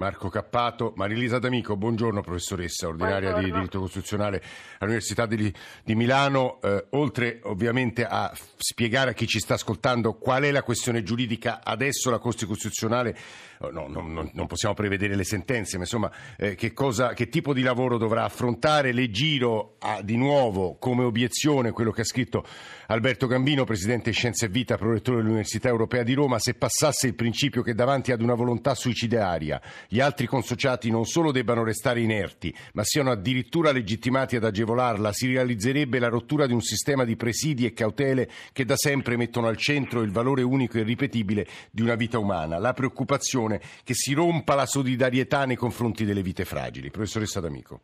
Marco 0.00 0.30
Cappato, 0.30 0.94
Marilisa 0.96 1.38
D'Amico, 1.38 1.76
buongiorno 1.76 2.22
professoressa, 2.22 2.88
ordinaria 2.88 3.32
buongiorno. 3.32 3.46
di 3.46 3.52
diritto 3.52 3.80
costituzionale 3.80 4.42
all'Università 4.78 5.26
di, 5.26 5.52
di 5.84 5.94
Milano. 5.94 6.58
Eh, 6.62 6.86
oltre 6.92 7.40
ovviamente 7.42 8.06
a 8.06 8.32
spiegare 8.56 9.10
a 9.10 9.12
chi 9.12 9.26
ci 9.26 9.38
sta 9.40 9.54
ascoltando 9.54 10.14
qual 10.14 10.44
è 10.44 10.50
la 10.52 10.62
questione 10.62 11.02
giuridica, 11.02 11.60
adesso 11.62 12.08
la 12.08 12.18
Corte 12.18 12.46
Costituzionale, 12.46 13.14
oh, 13.58 13.70
no, 13.70 13.88
no, 13.88 14.00
no, 14.00 14.30
non 14.32 14.46
possiamo 14.46 14.74
prevedere 14.74 15.14
le 15.16 15.24
sentenze, 15.24 15.76
ma 15.76 15.82
insomma 15.82 16.10
eh, 16.38 16.54
che, 16.54 16.72
cosa, 16.72 17.12
che, 17.12 17.28
tipo 17.28 17.52
di 17.52 17.60
lavoro 17.60 17.98
dovrà 17.98 18.24
affrontare? 18.24 18.92
Le 18.92 19.10
giro 19.10 19.76
a, 19.80 20.00
di 20.00 20.16
nuovo 20.16 20.76
come 20.78 21.04
obiezione 21.04 21.72
quello 21.72 21.90
che 21.90 22.00
ha 22.00 22.04
scritto 22.04 22.42
Alberto 22.86 23.26
Gambino, 23.26 23.64
Presidente 23.64 24.12
Scienze 24.12 24.46
e 24.46 24.48
Vita, 24.48 24.78
prorettore 24.78 25.18
dell'Università 25.18 25.68
Europea 25.68 26.02
di 26.04 26.14
Roma, 26.14 26.38
se 26.38 26.54
passasse 26.54 27.06
il 27.06 27.14
principio 27.14 27.60
che 27.60 27.74
davanti 27.74 28.12
ad 28.12 28.22
una 28.22 28.34
volontà 28.34 28.74
suicidaria 28.74 29.60
gli 29.92 29.98
altri 29.98 30.28
consociati 30.28 30.88
non 30.88 31.04
solo 31.04 31.32
debbano 31.32 31.64
restare 31.64 32.00
inerti, 32.00 32.54
ma 32.74 32.84
siano 32.84 33.10
addirittura 33.10 33.72
legittimati 33.72 34.36
ad 34.36 34.44
agevolarla, 34.44 35.12
si 35.12 35.26
realizzerebbe 35.26 35.98
la 35.98 36.06
rottura 36.06 36.46
di 36.46 36.52
un 36.52 36.60
sistema 36.60 37.04
di 37.04 37.16
presidi 37.16 37.66
e 37.66 37.72
cautele 37.72 38.30
che 38.52 38.64
da 38.64 38.76
sempre 38.76 39.16
mettono 39.16 39.48
al 39.48 39.56
centro 39.56 40.02
il 40.02 40.12
valore 40.12 40.42
unico 40.42 40.76
e 40.76 40.82
irripetibile 40.82 41.44
di 41.72 41.82
una 41.82 41.96
vita 41.96 42.20
umana. 42.20 42.58
La 42.58 42.72
preoccupazione 42.72 43.60
che 43.82 43.94
si 43.94 44.12
rompa 44.12 44.54
la 44.54 44.66
solidarietà 44.66 45.44
nei 45.44 45.56
confronti 45.56 46.04
delle 46.04 46.22
vite 46.22 46.44
fragili. 46.44 46.90
Professoressa 46.92 47.40
D'Amico. 47.40 47.80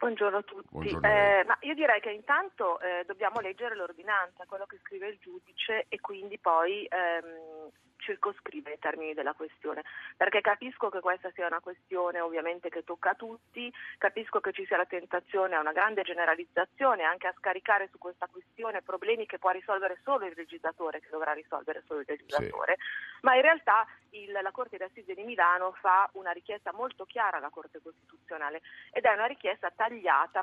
Buongiorno 0.00 0.38
a 0.38 0.42
tutti. 0.42 0.68
Buongiorno 0.70 1.06
eh, 1.06 1.44
ma 1.46 1.58
io 1.60 1.74
direi 1.74 2.00
che 2.00 2.10
intanto 2.10 2.80
eh, 2.80 3.04
dobbiamo 3.04 3.40
leggere 3.40 3.76
l'ordinanza, 3.76 4.46
quello 4.46 4.64
che 4.64 4.78
scrive 4.82 5.08
il 5.08 5.18
giudice 5.20 5.84
e 5.90 6.00
quindi 6.00 6.38
poi 6.38 6.86
ehm, 6.88 7.68
circoscrive 7.98 8.72
i 8.72 8.78
termini 8.78 9.12
della 9.12 9.34
questione, 9.34 9.84
perché 10.16 10.40
capisco 10.40 10.88
che 10.88 11.00
questa 11.00 11.30
sia 11.32 11.46
una 11.46 11.60
questione 11.60 12.18
ovviamente 12.20 12.70
che 12.70 12.82
tocca 12.82 13.10
a 13.10 13.14
tutti, 13.14 13.70
capisco 13.98 14.40
che 14.40 14.52
ci 14.52 14.64
sia 14.64 14.78
la 14.78 14.86
tentazione 14.86 15.54
a 15.54 15.60
una 15.60 15.72
grande 15.72 16.00
generalizzazione, 16.00 17.04
anche 17.04 17.26
a 17.26 17.34
scaricare 17.36 17.88
su 17.92 17.98
questa 17.98 18.26
questione 18.26 18.80
problemi 18.80 19.26
che 19.26 19.38
può 19.38 19.50
risolvere 19.50 20.00
solo 20.02 20.24
il 20.24 20.32
legislatore, 20.34 21.00
che 21.00 21.08
dovrà 21.10 21.32
risolvere 21.32 21.82
solo 21.86 22.00
il 22.00 22.06
legislatore, 22.08 22.76
sì. 22.78 23.18
ma 23.20 23.34
in 23.34 23.42
realtà 23.42 23.86
il, 24.10 24.32
la 24.32 24.50
Corte 24.50 24.78
d'Assise 24.78 25.14
di 25.14 25.24
Milano 25.24 25.72
fa 25.80 26.08
una 26.14 26.32
richiesta 26.32 26.72
molto 26.72 27.04
chiara 27.04 27.36
alla 27.36 27.50
Corte 27.50 27.80
Costituzionale 27.82 28.62
ed 28.92 29.04
è 29.04 29.12
una 29.12 29.26
richiesta 29.26 29.70
tagliata 29.70 29.89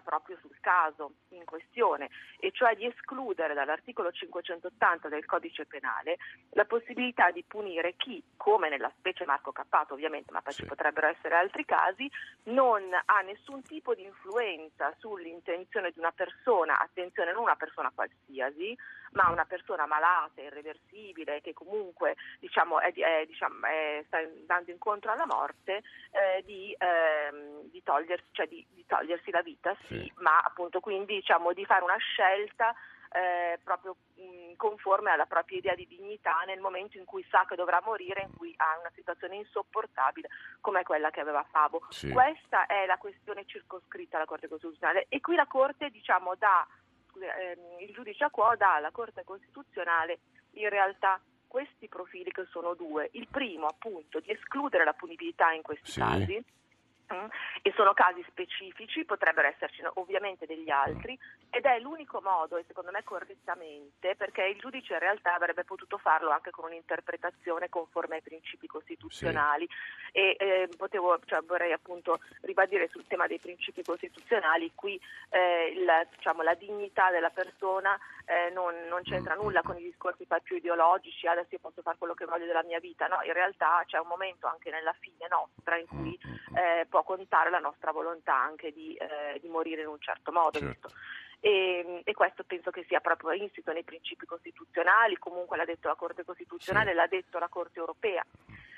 proprio 0.04 0.38
sul 0.42 0.58
caso 0.60 1.14
in 1.30 1.46
questione, 1.46 2.10
e 2.40 2.52
cioè 2.52 2.76
di 2.76 2.86
escludere 2.86 3.54
dall'articolo 3.54 4.12
580 4.12 5.08
del 5.08 5.26
Codice 5.26 5.66
Penale 5.66 6.18
la 6.52 6.66
possibilità 6.66 7.32
di 7.32 7.44
punire 7.48 7.96
chi, 7.96 8.22
come 8.36 8.70
nella 8.70 8.92
specie 8.98 9.26
Marco 9.26 9.52
Cappato 9.52 9.94
ovviamente, 9.94 10.32
ma 10.32 10.42
poi 10.42 10.54
sì. 10.54 10.62
ci 10.62 10.68
potrebbero 10.68 11.08
essere 11.08 11.36
altri 11.36 11.66
casi, 11.66 12.10
non 12.44 12.82
ha 13.06 13.22
nessun 13.22 13.62
tipo 13.64 13.94
di 13.94 14.04
influenza 14.04 14.94
sull'intenzione 14.98 15.92
di 15.92 16.00
una 16.00 16.12
persona, 16.12 16.80
attenzione 16.80 17.32
non 17.32 17.44
una 17.44 17.56
persona 17.56 17.92
qualsiasi, 17.94 18.76
ma 19.18 19.30
una 19.32 19.46
persona 19.46 19.88
malata, 19.88 20.42
irreversibile, 20.42 21.42
che 21.42 21.54
comunque 21.54 22.16
diciamo, 22.40 22.80
è, 22.80 22.94
è, 22.94 23.26
diciamo, 23.26 23.66
è, 23.66 24.04
sta 24.06 24.20
andando 24.20 24.70
incontro 24.70 25.12
alla 25.12 25.26
morte, 25.26 25.82
eh, 26.12 26.44
di, 26.46 26.76
ehm, 26.78 27.64
di, 27.72 27.82
togliersi, 27.82 28.26
cioè 28.32 28.48
di, 28.48 28.64
di, 28.70 28.86
togliersi, 28.86 29.32
la 29.32 29.42
vita, 29.42 29.76
sì, 29.88 29.98
sì. 29.98 30.14
ma 30.18 30.38
appunto 30.40 30.80
quindi 30.80 31.16
diciamo, 31.16 31.52
di 31.54 31.66
fare 31.66 31.84
una 31.84 31.98
scelta 31.98 32.76
eh, 33.10 33.60
proprio 33.64 33.96
mh, 34.16 34.56
conforme 34.56 35.10
alla 35.10 35.26
propria 35.26 35.58
idea 35.58 35.74
di 35.74 35.88
dignità 35.88 36.44
nel 36.46 36.60
momento 36.60 36.98
in 36.98 37.06
cui 37.06 37.26
sa 37.30 37.46
che 37.48 37.56
dovrà 37.56 37.82
morire, 37.84 38.22
in 38.22 38.36
cui 38.38 38.54
ha 38.58 38.78
una 38.80 38.92
situazione 38.94 39.38
insopportabile 39.38 40.30
come 40.62 40.84
quella 40.84 41.10
che 41.10 41.22
aveva 41.22 41.44
Fabo. 41.50 41.88
Sì. 41.90 42.12
Questa 42.12 42.68
è 42.68 42.86
la 42.86 42.98
questione 42.98 43.46
circoscritta 43.48 44.18
alla 44.18 44.26
Corte 44.28 44.48
Costituzionale 44.48 45.08
e 45.10 45.20
qui 45.22 45.36
la 45.36 45.48
Corte 45.48 45.90
diciamo, 45.90 46.36
dà, 46.36 46.68
ehm, 47.22 47.80
il 47.80 47.94
giudice 47.94 48.24
a 48.24 48.30
quo 48.30 48.56
dà 48.58 48.76
alla 48.76 48.92
Corte 48.92 49.24
Costituzionale 49.24 50.20
in 50.52 50.70
realtà 50.70 51.22
questi 51.48 51.88
profili 51.88 52.32
che 52.32 52.46
sono 52.50 52.74
due. 52.74 53.10
Il 53.14 53.28
primo 53.30 53.68
appunto 53.68 54.20
di 54.20 54.32
escludere 54.32 54.84
la 54.84 54.94
punibilità 54.94 55.52
in 55.52 55.62
questi 55.62 55.92
sì. 55.92 56.00
casi 56.00 56.44
Mm? 57.14 57.28
e 57.62 57.72
sono 57.76 57.94
casi 57.94 58.22
specifici, 58.28 59.06
potrebbero 59.06 59.48
esserci 59.48 59.82
ovviamente 59.94 60.46
degli 60.46 60.70
altri 60.70 61.18
ed 61.50 61.64
è 61.64 61.80
l'unico 61.80 62.20
modo 62.22 62.58
e 62.58 62.66
secondo 62.68 62.92
me 62.92 63.02
correttamente 63.06 64.16
perché 64.16 64.44
il 64.44 64.58
giudice 64.60 64.94
in 64.94 65.00
realtà 65.00 65.34
avrebbe 65.34 65.64
potuto 65.64 65.98
farlo 65.98 66.32
anche 66.32 66.52
con 66.52 66.66
un'interpretazione 66.66 67.70
conforme 67.70 68.16
ai 68.16 68.22
principi 68.22 68.68
costituzionali 68.68 69.66
sì. 69.68 70.18
e 70.18 70.36
eh, 70.38 70.70
potevo, 70.76 71.18
cioè, 71.26 71.42
vorrei 71.44 71.72
appunto 71.72 72.20
ribadire 72.42 72.90
sul 72.90 73.08
tema 73.08 73.26
dei 73.26 73.40
principi 73.40 73.84
costituzionali 73.84 74.72
qui 74.76 75.00
eh, 75.30 75.74
il, 75.76 76.08
diciamo, 76.14 76.42
la 76.42 76.56
dignità 76.56 77.10
della 77.10 77.30
persona 77.30 77.98
eh, 78.26 78.52
non, 78.52 78.76
non, 78.90 79.02
c'entra 79.04 79.36
mm. 79.36 79.42
nulla 79.42 79.62
con 79.62 79.78
i 79.78 79.84
discorsi 79.84 80.28
più 80.44 80.58
ideologici 80.58 81.28
adesso 81.28 81.50
io 81.52 81.60
posso 81.60 81.82
fare 81.82 81.98
quello 81.98 82.14
che 82.14 82.26
voglio 82.26 82.46
della 82.46 82.64
mia 82.64 82.80
vita 82.80 83.08
no, 83.08 83.20
in 83.24 83.32
realtà 83.32 83.82
c'è 83.86 83.98
un 83.98 84.08
momento 84.08 84.48
anche 84.48 84.70
nella 84.70 84.94
fine 85.00 85.28
nostra 85.30 85.78
in 85.78 85.88
cui 85.88 86.20
mm, 86.28 86.56
eh, 86.58 86.86
può 86.98 87.04
contare 87.04 87.50
la 87.50 87.60
nostra 87.60 87.92
volontà 87.92 88.36
anche 88.36 88.72
di, 88.72 88.96
eh, 88.96 89.40
di 89.40 89.48
morire 89.48 89.82
in 89.82 89.88
un 89.88 90.00
certo 90.00 90.32
modo. 90.32 90.58
Certo. 90.58 90.90
E, 91.40 92.02
e, 92.04 92.14
questo 92.14 92.44
penso 92.44 92.72
che 92.72 92.84
sia 92.88 93.00
proprio 93.00 93.32
insito 93.32 93.72
nei 93.72 93.84
principi 93.84 94.26
costituzionali, 94.26 95.18
comunque 95.18 95.56
l'ha 95.58 95.66
detto 95.66 95.88
la 95.88 95.96
Corte 95.96 96.24
Costituzionale, 96.24 96.90
sì. 96.90 96.96
l'ha 96.96 97.08
detto 97.08 97.38
la 97.38 97.48
Corte 97.48 97.78
Europea. 97.78 98.24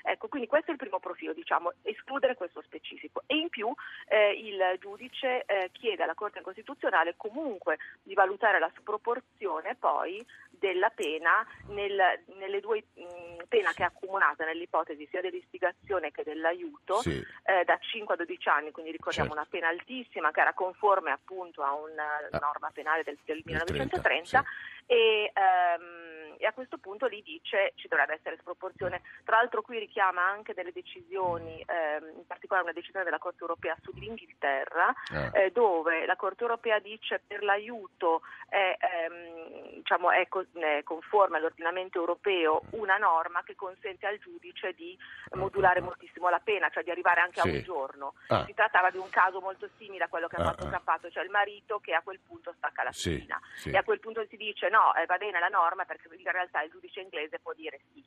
Ecco, 0.02 0.28
quindi 0.28 0.48
questo 0.48 0.68
è 0.68 0.72
il 0.72 0.78
primo 0.78 0.98
profilo, 0.98 1.32
diciamo, 1.32 1.72
escludere 1.82 2.34
questo 2.34 2.60
specifico. 2.62 3.22
E 3.26 3.36
in 3.36 3.48
più 3.48 3.72
eh, 4.08 4.32
il 4.32 4.76
giudice 4.78 5.44
eh, 5.44 5.70
chiede 5.72 6.02
alla 6.02 6.14
Corte 6.14 6.42
Costituzionale 6.42 7.14
comunque 7.16 7.78
di 8.02 8.14
valutare 8.14 8.58
la 8.58 8.70
sproporzione 8.76 9.76
poi 9.76 10.24
della 10.60 10.90
pena 10.90 11.44
nel, 11.68 12.22
nelle 12.36 12.60
due 12.60 12.84
mh, 12.94 13.44
pena 13.48 13.72
che 13.72 13.82
è 13.82 13.86
accomunata 13.86 14.44
nell'ipotesi 14.44 15.08
sia 15.10 15.20
dell'istigazione 15.20 16.12
che 16.12 16.22
dell'aiuto 16.22 17.00
sì. 17.00 17.20
eh, 17.44 17.64
da 17.64 17.78
5 17.80 18.14
a 18.14 18.16
12 18.16 18.48
anni, 18.48 18.70
quindi 18.70 18.92
ricordiamo 18.92 19.30
certo. 19.30 19.42
una 19.42 19.50
pena 19.50 19.68
altissima 19.68 20.30
che 20.30 20.40
era 20.40 20.52
conforme 20.52 21.10
appunto 21.10 21.62
a 21.62 21.72
una 21.72 22.28
ah. 22.30 22.38
norma 22.38 22.70
penale 22.72 23.02
del, 23.02 23.18
del 23.24 23.42
1930 23.44 23.98
30, 24.00 24.44
sì. 24.86 24.92
e 24.92 25.32
ehm, 25.34 26.19
e 26.38 26.46
a 26.46 26.52
questo 26.52 26.78
punto 26.78 27.06
lì 27.06 27.22
dice 27.22 27.72
ci 27.76 27.88
dovrebbe 27.88 28.14
essere 28.14 28.36
sproporzione. 28.38 29.02
Tra 29.24 29.36
l'altro 29.36 29.62
qui 29.62 29.78
richiama 29.78 30.22
anche 30.22 30.54
delle 30.54 30.72
decisioni, 30.72 31.62
ehm, 31.66 32.18
in 32.18 32.26
particolare 32.26 32.66
una 32.66 32.74
decisione 32.74 33.04
della 33.04 33.18
Corte 33.18 33.40
europea 33.40 33.76
sull'Inghilterra, 33.80 34.92
eh. 35.12 35.44
Eh, 35.44 35.50
dove 35.50 36.06
la 36.06 36.16
Corte 36.16 36.42
europea 36.42 36.78
dice 36.78 37.22
per 37.26 37.42
l'aiuto 37.42 38.22
è, 38.48 38.76
ehm, 38.78 39.74
diciamo, 39.76 40.10
è, 40.10 40.26
co- 40.28 40.46
è, 40.52 40.82
conforme 40.82 41.36
all'ordinamento 41.36 41.98
europeo 41.98 42.62
una 42.70 42.96
norma 42.96 43.42
che 43.42 43.54
consente 43.54 44.06
al 44.06 44.18
giudice 44.18 44.72
di 44.72 44.96
modulare 45.32 45.80
moltissimo 45.80 46.28
la 46.28 46.40
pena, 46.40 46.68
cioè 46.70 46.82
di 46.82 46.90
arrivare 46.90 47.20
anche 47.20 47.40
sì. 47.40 47.48
a 47.48 47.50
un 47.50 47.62
giorno. 47.62 48.14
Ah. 48.28 48.44
Si 48.46 48.54
trattava 48.54 48.90
di 48.90 48.98
un 48.98 49.08
caso 49.10 49.40
molto 49.40 49.68
simile 49.78 50.04
a 50.04 50.08
quello 50.08 50.28
che 50.28 50.36
ha 50.36 50.40
ah, 50.40 50.50
fatto 50.50 50.66
ah. 50.66 50.70
Cappato, 50.70 51.10
cioè 51.10 51.24
il 51.24 51.30
marito 51.30 51.78
che 51.78 51.94
a 51.94 52.02
quel 52.02 52.20
punto 52.20 52.52
stacca 52.56 52.82
la 52.82 52.92
spina 52.92 53.40
sì, 53.54 53.68
sì. 53.68 53.70
e 53.70 53.76
a 53.76 53.82
quel 53.82 54.00
punto 54.00 54.24
si 54.28 54.36
dice 54.36 54.68
no, 54.68 54.94
eh, 54.94 55.06
va 55.06 55.16
bene 55.16 55.38
la 55.38 55.48
norma 55.48 55.84
perché 55.84 56.08
in 56.28 56.32
realtà 56.32 56.62
il 56.62 56.70
giudice 56.70 57.00
inglese 57.00 57.38
può 57.38 57.52
dire 57.52 57.80
sì, 57.92 58.04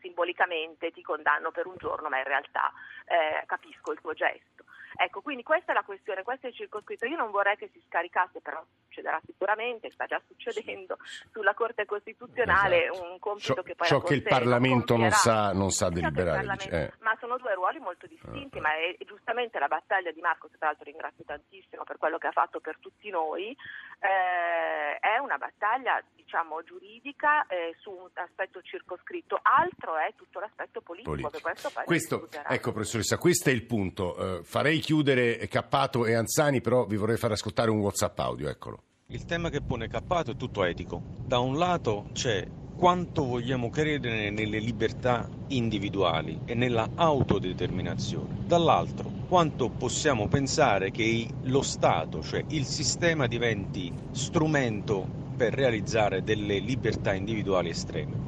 simbolicamente 0.00 0.90
ti 0.90 1.02
condanno 1.02 1.50
per 1.50 1.66
un 1.66 1.76
giorno, 1.78 2.08
ma 2.08 2.18
in 2.18 2.24
realtà 2.24 2.72
eh, 3.06 3.44
capisco 3.46 3.92
il 3.92 4.00
tuo 4.00 4.12
gesto. 4.12 4.64
Ecco, 4.96 5.20
quindi 5.22 5.42
questa 5.42 5.72
è 5.72 5.74
la 5.74 5.82
questione, 5.82 6.22
questo 6.22 6.46
è 6.46 6.50
il 6.50 6.56
circoscritto. 6.56 7.06
Io 7.06 7.16
non 7.16 7.30
vorrei 7.30 7.56
che 7.56 7.68
si 7.72 7.82
scaricasse, 7.86 8.40
però 8.40 8.64
succederà 8.84 9.20
sicuramente, 9.26 9.90
sta 9.90 10.06
già 10.06 10.20
succedendo 10.26 10.96
sulla 11.32 11.54
Corte 11.54 11.84
Costituzionale 11.84 12.86
esatto. 12.86 13.10
un 13.10 13.18
compito 13.18 13.54
ciò, 13.54 13.62
che 13.62 13.74
poi 13.74 13.86
ciò 13.88 14.00
che 14.00 14.14
il 14.14 14.22
Parlamento 14.22 14.96
non 14.96 15.10
sa, 15.10 15.52
non 15.52 15.70
sa 15.70 15.88
deliberare. 15.88 16.56
Eh. 16.70 16.92
Ma 17.00 17.16
sono 17.18 17.36
due 17.38 17.54
ruoli 17.54 17.80
molto 17.80 18.06
distinti, 18.06 18.58
uh, 18.58 18.60
ma 18.60 18.74
è, 18.74 18.96
è, 18.96 19.04
giustamente 19.04 19.58
la 19.58 19.68
battaglia 19.68 20.12
di 20.12 20.20
Marco, 20.20 20.48
tra 20.48 20.68
l'altro 20.68 20.84
ringrazio 20.84 21.24
tantissimo 21.24 21.82
per 21.84 21.98
quello 21.98 22.18
che 22.18 22.28
ha 22.28 22.32
fatto 22.32 22.60
per 22.60 22.78
tutti 22.78 23.10
noi, 23.10 23.50
eh, 23.50 24.98
è 24.98 25.18
una 25.18 25.38
battaglia 25.38 26.02
diciamo 26.14 26.62
giuridica 26.62 27.46
eh, 27.46 27.74
su 27.78 27.90
un 27.90 28.08
aspetto 28.14 28.62
circoscritto, 28.62 29.38
altro 29.42 29.96
è 29.96 30.12
tutto 30.16 30.40
l'aspetto 30.40 30.80
politico. 30.80 31.10
politico. 31.14 31.40
questo, 31.40 31.70
questo 31.84 32.28
ecco 32.46 32.72
professoressa, 32.72 33.18
questo 33.18 33.50
è 33.50 33.52
il 33.52 33.64
punto. 33.64 34.14
Uh, 34.18 34.44
farei 34.44 34.80
chiudere 34.84 35.38
Cappato 35.48 36.04
e 36.04 36.12
Anzani, 36.12 36.60
però 36.60 36.84
vi 36.84 36.96
vorrei 36.96 37.16
far 37.16 37.32
ascoltare 37.32 37.70
un 37.70 37.78
WhatsApp 37.78 38.18
audio, 38.18 38.50
eccolo. 38.50 38.82
Il 39.06 39.24
tema 39.24 39.48
che 39.48 39.62
pone 39.62 39.88
Cappato 39.88 40.32
è 40.32 40.36
tutto 40.36 40.62
etico. 40.62 41.00
Da 41.24 41.38
un 41.38 41.56
lato 41.56 42.10
c'è 42.12 42.46
quanto 42.76 43.24
vogliamo 43.24 43.70
credere 43.70 44.28
nelle 44.28 44.58
libertà 44.58 45.26
individuali 45.48 46.40
e 46.44 46.52
nella 46.52 46.90
autodeterminazione, 46.96 48.44
dall'altro 48.46 49.10
quanto 49.26 49.70
possiamo 49.70 50.28
pensare 50.28 50.90
che 50.90 51.28
lo 51.44 51.62
Stato, 51.62 52.22
cioè 52.22 52.44
il 52.48 52.66
sistema, 52.66 53.26
diventi 53.26 53.90
strumento 54.10 55.06
per 55.34 55.54
realizzare 55.54 56.22
delle 56.22 56.58
libertà 56.58 57.14
individuali 57.14 57.70
estreme. 57.70 58.23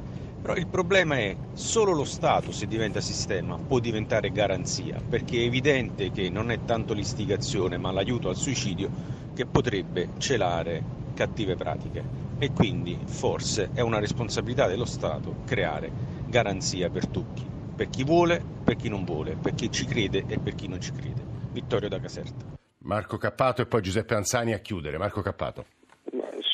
Però 0.47 0.57
il 0.57 0.67
problema 0.67 1.17
è 1.17 1.35
solo 1.55 1.91
lo 1.91 2.05
Stato, 2.05 2.53
se 2.53 2.67
diventa 2.67 3.01
sistema, 3.01 3.57
può 3.57 3.79
diventare 3.79 4.31
garanzia, 4.31 4.97
perché 4.97 5.39
è 5.39 5.43
evidente 5.43 6.09
che 6.09 6.29
non 6.29 6.51
è 6.51 6.63
tanto 6.63 6.93
l'istigazione, 6.93 7.75
ma 7.75 7.91
l'aiuto 7.91 8.29
al 8.29 8.37
suicidio 8.37 8.89
che 9.35 9.45
potrebbe 9.45 10.11
celare 10.19 10.81
cattive 11.13 11.55
pratiche 11.55 12.01
e 12.39 12.53
quindi 12.53 12.97
forse 13.03 13.71
è 13.73 13.81
una 13.81 13.99
responsabilità 13.99 14.67
dello 14.67 14.85
Stato 14.85 15.41
creare 15.45 15.91
garanzia 16.27 16.89
per 16.89 17.07
tutti, 17.07 17.45
per 17.75 17.89
chi 17.89 18.05
vuole, 18.05 18.41
per 18.63 18.77
chi 18.77 18.87
non 18.87 19.03
vuole, 19.03 19.35
per 19.35 19.53
chi 19.53 19.69
ci 19.69 19.83
crede 19.83 20.23
e 20.29 20.39
per 20.39 20.55
chi 20.55 20.69
non 20.69 20.79
ci 20.79 20.93
crede. 20.93 21.25
Vittorio 21.51 21.89
da 21.89 21.99
Caserta. 21.99 22.45
Marco 22.83 23.17
Cappato 23.17 23.61
e 23.61 23.65
poi 23.65 23.81
Giuseppe 23.81 24.15
Anzani 24.15 24.53
a 24.53 24.59
chiudere. 24.59 24.97
Marco 24.97 25.19
Cappato. 25.19 25.65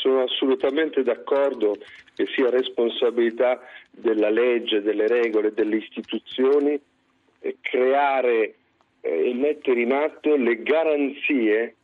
Sono 0.02 0.24
assolutamente 0.24 1.04
d'accordo 1.04 1.76
che 2.16 2.28
sia 2.36 2.50
responsabilità 2.50 3.62
della 3.90 4.30
legge, 4.30 4.82
delle 4.82 5.08
regole, 5.08 5.54
delle 5.54 5.78
istituzioni 5.78 6.80
eh, 7.40 7.58
creare 7.62 8.56
eh, 9.02 9.30
e 9.30 9.34
mettere 9.34 9.82
in 9.82 9.94
atto 9.94 10.36
le 10.36 10.62
garanzie 10.62 11.76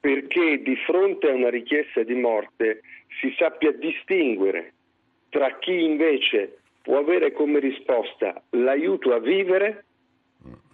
perché 0.00 0.60
di 0.62 0.76
fronte 0.76 1.30
a 1.30 1.34
una 1.34 1.48
richiesta 1.48 2.02
di 2.02 2.14
morte 2.14 2.82
si 3.20 3.34
sappia 3.38 3.72
distinguere 3.72 4.72
tra 5.30 5.58
chi 5.58 5.82
invece 5.82 6.58
può 6.82 6.98
avere 6.98 7.32
come 7.32 7.58
risposta 7.58 8.42
l'aiuto 8.50 9.14
a 9.14 9.18
vivere 9.18 9.84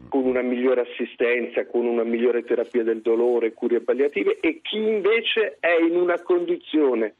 con 0.09 0.25
una 0.25 0.43
migliore 0.43 0.81
assistenza, 0.81 1.67
con 1.67 1.87
una 1.87 2.03
migliore 2.03 2.43
terapia 2.43 2.83
del 2.83 3.00
dolore, 3.00 3.53
cure 3.53 3.81
palliative 3.81 4.39
e 4.41 4.61
chi 4.61 4.79
invece 4.79 5.59
è 5.61 5.79
in 5.81 5.95
una 5.95 6.21
condizione 6.21 7.15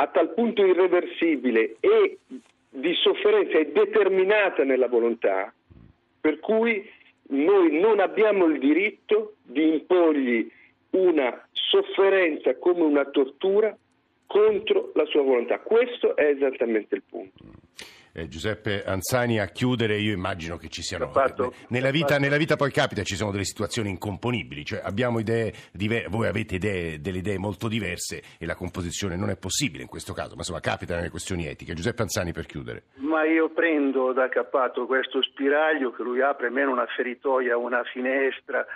a 0.00 0.06
tal 0.06 0.32
punto 0.32 0.64
irreversibile 0.64 1.76
e 1.80 2.18
di 2.70 2.94
sofferenza 2.94 3.58
e 3.58 3.70
determinata 3.70 4.64
nella 4.64 4.88
volontà, 4.88 5.52
per 6.20 6.40
cui 6.40 6.88
noi 7.28 7.78
non 7.78 8.00
abbiamo 8.00 8.46
il 8.46 8.58
diritto 8.58 9.34
di 9.42 9.68
imporgli 9.68 10.50
una 10.90 11.46
sofferenza 11.52 12.56
come 12.56 12.80
una 12.80 13.04
tortura 13.04 13.76
contro 14.26 14.90
la 14.94 15.04
sua 15.04 15.22
volontà. 15.22 15.58
Questo 15.58 16.16
è 16.16 16.24
esattamente 16.24 16.94
il 16.94 17.02
punto. 17.08 17.44
Eh, 18.12 18.28
Giuseppe 18.28 18.82
Anzani 18.84 19.38
a 19.38 19.46
chiudere, 19.46 19.96
io 19.98 20.12
immagino 20.12 20.56
che 20.56 20.68
ci 20.68 20.82
siano 20.82 21.10
fatto, 21.10 21.52
nella, 21.68 21.90
vita, 21.90 22.18
nella, 22.18 22.36
vita, 22.36 22.56
poi 22.56 22.72
capita, 22.72 23.02
ci 23.02 23.14
sono 23.14 23.30
delle 23.30 23.44
situazioni 23.44 23.90
incomponibili, 23.90 24.64
cioè 24.64 24.80
abbiamo 24.82 25.20
idee 25.20 25.52
diverse, 25.72 26.08
voi 26.08 26.26
avete 26.26 26.56
idee, 26.56 27.00
delle 27.00 27.18
idee 27.18 27.38
molto 27.38 27.68
diverse 27.68 28.22
e 28.38 28.46
la 28.46 28.54
composizione 28.54 29.16
non 29.16 29.30
è 29.30 29.36
possibile 29.36 29.82
in 29.82 29.88
questo 29.88 30.12
caso, 30.12 30.30
ma 30.30 30.38
insomma 30.38 30.60
capita 30.60 30.96
nelle 30.96 31.10
questioni 31.10 31.46
etiche. 31.46 31.74
Giuseppe 31.74 32.02
Anzani 32.02 32.32
per 32.32 32.46
chiudere. 32.46 32.84
Ma 32.96 33.24
io 33.24 33.50
prendo 33.50 34.12
da 34.12 34.28
Cappato 34.28 34.86
questo 34.86 35.22
spiraglio 35.22 35.92
che 35.92 36.02
lui 36.02 36.20
apre 36.20 36.50
meno 36.50 36.72
una 36.72 36.86
feritoia, 36.86 37.56
una 37.56 37.82
finestra 37.84 38.66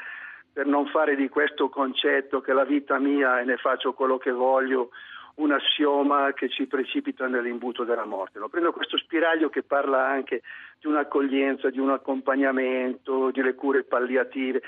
per 0.52 0.66
non 0.66 0.86
fare 0.86 1.16
di 1.16 1.28
questo 1.28 1.68
concetto 1.68 2.40
che 2.40 2.52
la 2.52 2.64
vita 2.64 2.98
mia 3.00 3.40
e 3.40 3.44
ne 3.44 3.56
faccio 3.56 3.92
quello 3.92 4.18
che 4.18 4.30
voglio 4.30 4.90
un 5.36 5.52
assioma 5.52 6.32
che 6.32 6.48
ci 6.48 6.66
precipita 6.66 7.26
nell'imbuto 7.26 7.84
della 7.84 8.04
morte. 8.04 8.38
No? 8.38 8.48
Prendo 8.48 8.72
questo 8.72 8.96
spiraglio 8.96 9.48
che 9.48 9.62
parla 9.62 10.06
anche 10.06 10.42
di 10.78 10.86
un'accoglienza, 10.86 11.70
di 11.70 11.80
un 11.80 11.90
accompagnamento, 11.90 13.30
delle 13.32 13.54
cure 13.54 13.84
palliative. 13.84 14.62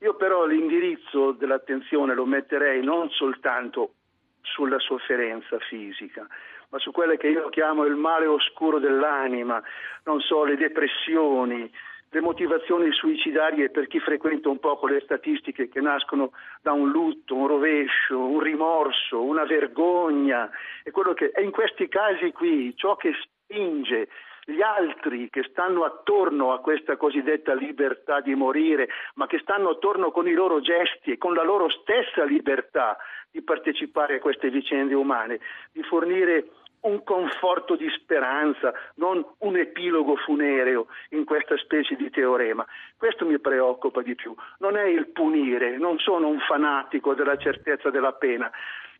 Io 0.00 0.14
però 0.14 0.46
l'indirizzo 0.46 1.32
dell'attenzione 1.32 2.14
lo 2.14 2.26
metterei 2.26 2.84
non 2.84 3.08
soltanto 3.10 3.94
sulla 4.42 4.78
sofferenza 4.78 5.58
fisica, 5.60 6.26
ma 6.68 6.78
su 6.78 6.90
quelle 6.90 7.16
che 7.16 7.28
io 7.28 7.48
chiamo 7.48 7.84
il 7.84 7.94
male 7.94 8.26
oscuro 8.26 8.78
dell'anima, 8.78 9.62
non 10.04 10.20
so, 10.20 10.44
le 10.44 10.56
depressioni, 10.56 11.70
le 12.12 12.20
motivazioni 12.20 12.92
suicidarie 12.92 13.70
per 13.70 13.86
chi 13.86 13.98
frequenta 13.98 14.50
un 14.50 14.58
po' 14.58 14.78
le 14.86 15.00
statistiche 15.00 15.70
che 15.70 15.80
nascono 15.80 16.32
da 16.60 16.72
un 16.72 16.90
lutto, 16.90 17.34
un 17.34 17.46
rovescio, 17.46 18.18
un 18.18 18.38
rimorso, 18.38 19.22
una 19.22 19.44
vergogna. 19.44 20.50
È 20.82 20.90
che 21.14 21.30
è 21.30 21.40
in 21.40 21.50
questi 21.50 21.88
casi 21.88 22.30
qui 22.32 22.76
ciò 22.76 22.96
che 22.96 23.12
spinge 23.22 24.08
gli 24.44 24.60
altri 24.60 25.30
che 25.30 25.42
stanno 25.48 25.84
attorno 25.84 26.52
a 26.52 26.60
questa 26.60 26.96
cosiddetta 26.96 27.54
libertà 27.54 28.20
di 28.20 28.34
morire, 28.34 28.88
ma 29.14 29.26
che 29.26 29.38
stanno 29.38 29.70
attorno 29.70 30.10
con 30.10 30.28
i 30.28 30.32
loro 30.32 30.60
gesti 30.60 31.12
e 31.12 31.18
con 31.18 31.32
la 31.32 31.44
loro 31.44 31.70
stessa 31.70 32.24
libertà 32.24 32.98
di 33.30 33.40
partecipare 33.40 34.16
a 34.16 34.20
queste 34.20 34.50
vicende 34.50 34.94
umane, 34.94 35.40
di 35.72 35.82
fornire 35.82 36.44
un 36.82 37.02
conforto 37.04 37.76
di 37.76 37.88
speranza, 37.90 38.72
non 38.96 39.24
un 39.38 39.56
epilogo 39.56 40.16
funereo 40.16 40.86
in 41.10 41.24
questa 41.24 41.56
specie 41.58 41.94
di 41.96 42.10
teorema. 42.10 42.66
Questo 42.96 43.26
mi 43.26 43.38
preoccupa 43.38 44.02
di 44.02 44.14
più. 44.14 44.34
Non 44.58 44.76
è 44.76 44.84
il 44.84 45.08
punire, 45.08 45.76
non 45.76 45.98
sono 45.98 46.28
un 46.28 46.40
fanatico 46.40 47.14
della 47.14 47.36
certezza 47.36 47.90
della 47.90 48.12
pena. 48.12 48.50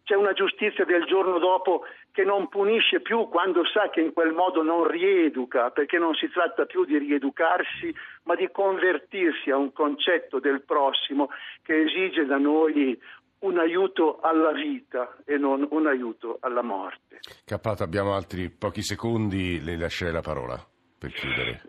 C'è 0.05 0.17
una 0.17 0.33
giustizia 0.33 0.85
del 0.85 1.05
giorno 1.05 1.39
dopo 1.39 1.85
che 2.11 2.25
non 2.25 2.49
punisce 2.49 3.01
più 3.01 3.29
quando 3.29 3.65
sa 3.65 3.89
che 3.89 4.01
in 4.01 4.13
quel 4.13 4.33
modo 4.33 4.63
non 4.63 4.87
rieduca, 4.87 5.71
perché 5.71 5.97
non 5.99 6.15
si 6.15 6.29
tratta 6.29 6.67
più 6.67 6.85
di 6.85 6.99
rieducarsi, 6.99 7.95
ma 8.25 8.35
di 8.35 8.49
convertirsi 8.51 9.51
a 9.51 9.57
un 9.57 9.73
concetto 9.73 10.41
del 10.41 10.63
prossimo 10.63 11.31
che 11.63 11.83
esige 11.83 12.27
da 12.27 12.37
noi 12.37 13.01
un 13.43 13.59
aiuto 13.59 14.19
alla 14.21 14.53
vita 14.53 15.17
e 15.25 15.37
non 15.37 15.67
un 15.71 15.87
aiuto 15.87 16.39
alla 16.41 16.63
morte. 16.63 17.21
Cappato, 17.45 17.83
abbiamo 17.83 18.15
altri 18.15 18.51
pochi 18.51 18.83
secondi, 18.83 19.63
le 19.63 19.77
lascerei 19.77 20.13
la 20.13 20.21
parola 20.21 20.59
per 20.99 21.13
chiudere. 21.13 21.63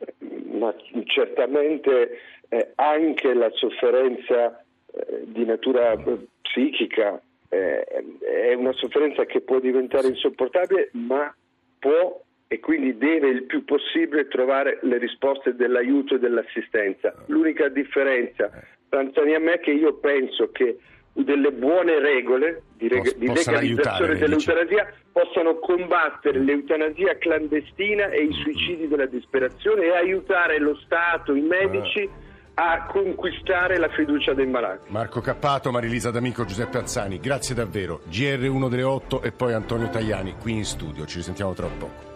Ma 0.60 0.74
certamente 1.06 2.20
eh, 2.50 2.72
anche 2.76 3.34
la 3.34 3.50
sofferenza 3.52 4.64
eh, 4.86 5.24
di 5.26 5.46
natura 5.46 5.94
eh, 5.94 6.28
psichica 6.42 7.22
eh, 7.50 7.84
è 8.20 8.54
una 8.54 8.74
sofferenza 8.74 9.26
che 9.26 9.42
può 9.42 9.60
diventare 9.60 10.08
insopportabile, 10.08 10.90
ma 10.94 11.34
può 11.80 12.22
e 12.48 12.60
quindi 12.60 12.96
deve 12.98 13.30
il 13.30 13.46
più 13.46 13.66
possibile 13.66 14.28
trovare 14.28 14.78
le 14.84 15.00
risposte 15.00 15.56
dell'aiuto 15.56 16.16
e 16.16 16.20
dell'assistenza. 16.20 17.12
L'unica 17.28 17.68
differenza 17.68 18.52
tra 18.90 19.00
Antonio 19.00 19.36
e 19.36 19.40
me 19.40 19.54
è 19.54 19.60
che 19.60 19.72
io 19.72 19.96
penso 19.96 20.52
che 20.52 20.78
delle 21.14 21.52
buone 21.52 22.00
regole 22.00 22.64
di, 22.76 22.88
reg- 22.88 23.16
di 23.18 23.28
legalizzazione 23.28 24.18
dell'eutanasia 24.18 24.92
possano 25.12 25.60
combattere 25.60 26.40
l'eutanasia 26.40 27.18
clandestina 27.18 28.10
e 28.10 28.24
i 28.24 28.34
suicidi 28.34 28.88
della 28.88 29.06
disperazione 29.06 29.86
e 29.86 29.96
aiutare 29.96 30.60
lo 30.60 30.76
Stato, 30.84 31.36
i 31.36 31.42
medici 31.42 32.10
a 32.56 32.86
conquistare 32.86 33.78
la 33.78 33.90
fiducia 33.90 34.34
dei 34.34 34.48
malati. 34.48 34.92
Marco 34.92 35.22
Cappato, 35.22 35.72
Marilisa 35.72 36.12
D'Amico, 36.12 36.46
Giuseppe 36.46 36.80
Azzani, 36.80 37.20
grazie 37.20 37.56
davvero. 37.56 38.02
GR1 38.10 38.70
delle 38.70 38.84
8 38.84 39.22
e 39.22 39.32
poi 39.32 39.54
Antonio 39.54 39.90
Tajani 39.90 40.36
qui 40.40 40.54
in 40.54 40.66
studio. 40.66 41.06
Ci 41.06 41.18
risentiamo 41.18 41.54
tra 41.54 41.68
poco. 41.68 42.13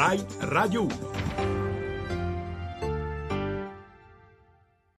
Rai 0.00 0.24
Radio 0.40 0.84
1. 0.84 1.19